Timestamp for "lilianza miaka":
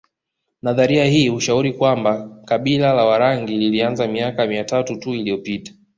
3.57-4.47